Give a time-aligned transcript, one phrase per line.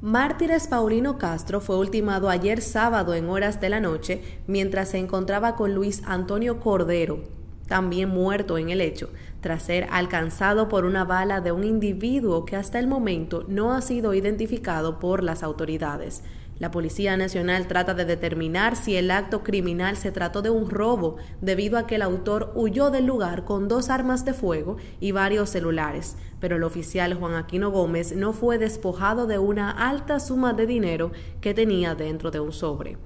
[0.00, 5.56] Mártires Paulino Castro fue ultimado ayer sábado en horas de la noche mientras se encontraba
[5.56, 7.24] con Luis Antonio Cordero,
[7.66, 12.54] también muerto en el hecho, tras ser alcanzado por una bala de un individuo que
[12.54, 16.22] hasta el momento no ha sido identificado por las autoridades.
[16.58, 21.16] La Policía Nacional trata de determinar si el acto criminal se trató de un robo,
[21.40, 25.50] debido a que el autor huyó del lugar con dos armas de fuego y varios
[25.50, 30.66] celulares, pero el oficial Juan Aquino Gómez no fue despojado de una alta suma de
[30.66, 32.96] dinero que tenía dentro de un sobre.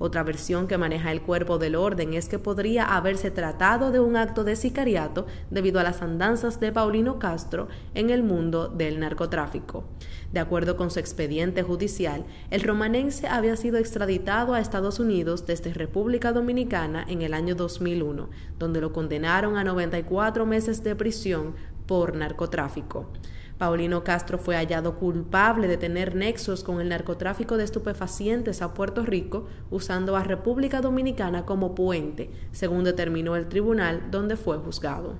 [0.00, 4.16] Otra versión que maneja el cuerpo del orden es que podría haberse tratado de un
[4.16, 9.84] acto de sicariato debido a las andanzas de Paulino Castro en el mundo del narcotráfico.
[10.32, 15.74] De acuerdo con su expediente judicial, el romanense había sido extraditado a Estados Unidos desde
[15.74, 18.28] República Dominicana en el año 2001,
[18.58, 21.54] donde lo condenaron a 94 meses de prisión
[21.88, 23.10] por narcotráfico.
[23.58, 29.04] Paulino Castro fue hallado culpable de tener nexos con el narcotráfico de estupefacientes a Puerto
[29.04, 35.16] Rico, usando a República Dominicana como puente, según determinó el tribunal donde fue juzgado.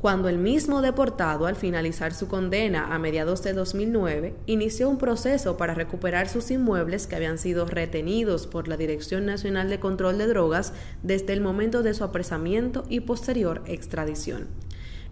[0.00, 5.58] Cuando el mismo deportado, al finalizar su condena a mediados de 2009, inició un proceso
[5.58, 10.26] para recuperar sus inmuebles que habían sido retenidos por la Dirección Nacional de Control de
[10.26, 14.46] Drogas desde el momento de su apresamiento y posterior extradición.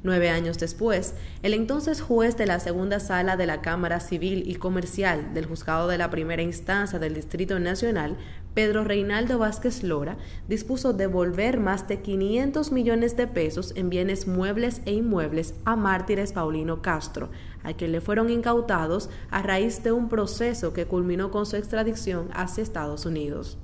[0.04, 4.54] Nueve años después, el entonces juez de la segunda sala de la Cámara Civil y
[4.54, 8.16] Comercial del Juzgado de la Primera Instancia del Distrito Nacional,
[8.54, 14.82] Pedro Reinaldo Vázquez Lora, dispuso devolver más de 500 millones de pesos en bienes muebles
[14.84, 17.30] e inmuebles a mártires Paulino Castro,
[17.64, 22.28] a quien le fueron incautados a raíz de un proceso que culminó con su extradición
[22.32, 23.58] hacia Estados Unidos.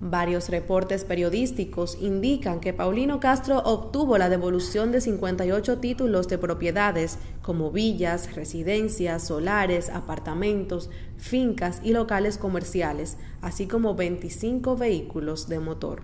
[0.00, 7.18] Varios reportes periodísticos indican que Paulino Castro obtuvo la devolución de 58 títulos de propiedades
[7.42, 16.02] como villas, residencias, solares, apartamentos, fincas y locales comerciales, así como 25 vehículos de motor.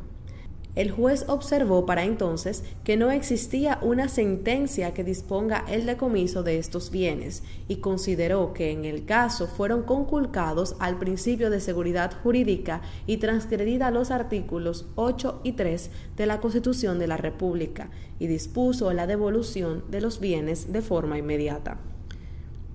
[0.76, 6.58] El juez observó para entonces que no existía una sentencia que disponga el decomiso de
[6.58, 12.82] estos bienes y consideró que en el caso fueron conculcados al principio de seguridad jurídica
[13.06, 17.90] y transgredida los artículos 8 y 3 de la Constitución de la República
[18.20, 21.78] y dispuso la devolución de los bienes de forma inmediata.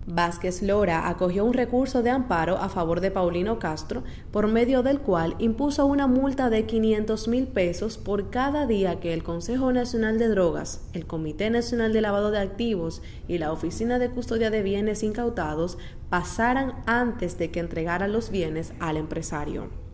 [0.08, 5.00] Vázquez Lora acogió un recurso de amparo a favor de Paulino Castro, por medio del
[5.00, 10.20] cual impuso una multa de 500 mil pesos por cada día que el Consejo Nacional
[10.20, 14.62] de Drogas, el Comité Nacional de Lavado de Activos y la Oficina de Custodia de
[14.62, 15.80] Bienes Incautados
[16.10, 19.85] pasaran antes de que entregaran los bienes al empresario.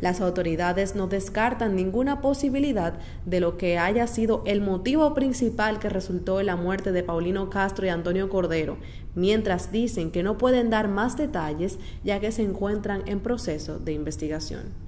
[0.00, 2.94] Las autoridades no descartan ninguna posibilidad
[3.24, 7.48] de lo que haya sido el motivo principal que resultó en la muerte de Paulino
[7.50, 8.76] Castro y Antonio Cordero,
[9.14, 13.92] mientras dicen que no pueden dar más detalles ya que se encuentran en proceso de
[13.92, 14.83] investigación.